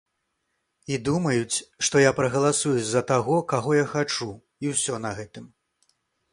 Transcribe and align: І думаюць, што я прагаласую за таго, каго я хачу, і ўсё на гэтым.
І 0.95 0.95
думаюць, 1.09 1.57
што 1.89 1.95
я 2.03 2.11
прагаласую 2.21 2.75
за 2.89 3.05
таго, 3.13 3.37
каго 3.55 3.79
я 3.79 3.85
хачу, 3.95 4.29
і 4.67 4.75
ўсё 4.75 5.01
на 5.09 5.17
гэтым. 5.23 5.45